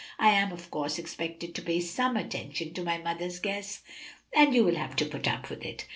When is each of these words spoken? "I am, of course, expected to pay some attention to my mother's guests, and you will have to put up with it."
"I 0.17 0.29
am, 0.31 0.51
of 0.51 0.71
course, 0.71 0.97
expected 0.97 1.53
to 1.53 1.61
pay 1.61 1.79
some 1.79 2.17
attention 2.17 2.73
to 2.73 2.83
my 2.83 2.97
mother's 2.97 3.37
guests, 3.37 3.83
and 4.35 4.51
you 4.51 4.63
will 4.63 4.73
have 4.77 4.95
to 4.95 5.05
put 5.05 5.27
up 5.27 5.51
with 5.51 5.63
it." 5.63 5.85